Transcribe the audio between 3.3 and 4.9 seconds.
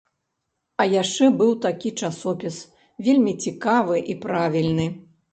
цікавы і правільны.